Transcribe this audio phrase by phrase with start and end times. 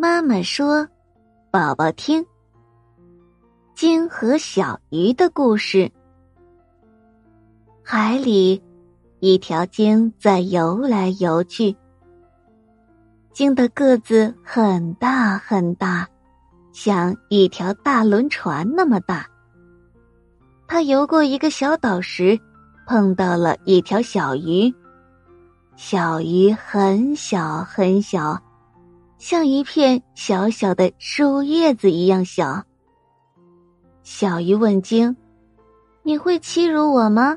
[0.00, 0.86] 妈妈说
[1.50, 2.24] ：“宝宝听，
[3.74, 5.90] 鲸和小鱼的故事。
[7.82, 8.62] 海里，
[9.18, 11.76] 一条鲸在游来游去。
[13.32, 16.08] 鲸的个子很大很大，
[16.72, 19.26] 像一条大轮船那么大。
[20.68, 22.38] 它游过一个小岛时，
[22.86, 24.72] 碰到了一条小鱼。
[25.74, 28.40] 小鱼很小很小。”
[29.18, 32.62] 像一片小小的树叶子一样小。
[34.04, 35.14] 小鱼问鲸
[36.02, 37.36] ：“你会欺辱我吗？”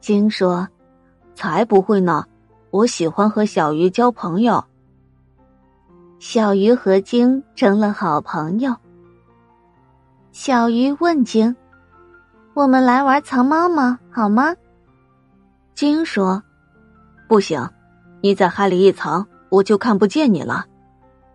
[0.00, 0.66] 鲸说
[1.34, 2.24] ：“才不会呢，
[2.70, 4.64] 我喜欢和小鱼交朋友。”
[6.20, 8.74] 小鱼和鲸成了好朋友。
[10.30, 11.54] 小鱼问鲸
[12.54, 14.54] ：“我们来玩藏猫猫好吗？”
[15.74, 16.40] 鲸说
[17.28, 17.68] ：“不行，
[18.20, 20.66] 你在海里一藏。”我就看不见你了，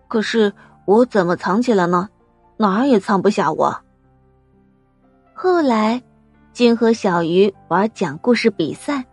[0.08, 0.53] 可是
[0.85, 2.09] 我怎么藏起来呢？
[2.58, 3.75] 哪儿也藏不下我。
[5.33, 6.02] 后来，
[6.53, 9.03] 鲸和小鱼玩讲故事比赛。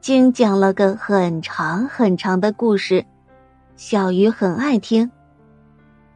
[0.00, 3.04] 鲸讲了个很长很长的故事，
[3.76, 5.10] 小鱼很爱听。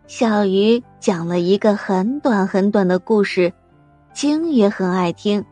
[0.06, 3.53] 小鱼讲了一个很短很短的故事，
[4.12, 5.45] 鲸也很爱听。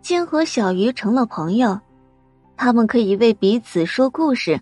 [0.00, 1.78] 鲸和小鱼成了朋友。
[2.62, 4.60] 他们可以为彼此说故事，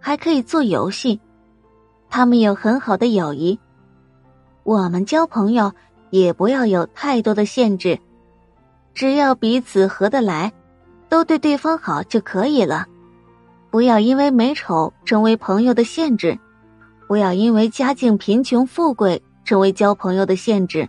[0.00, 1.20] 还可以做游戏。
[2.08, 3.60] 他们有很好的友谊。
[4.62, 5.70] 我们交朋友
[6.08, 7.98] 也不要有太多的限制，
[8.94, 10.50] 只要彼此合得来，
[11.10, 12.86] 都对对方好就可以了。
[13.70, 16.38] 不要因为美丑成为朋友的限制，
[17.06, 20.88] 不要因为家境贫穷富贵成为交朋友的限制。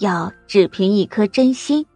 [0.00, 1.86] 要只凭一颗真心。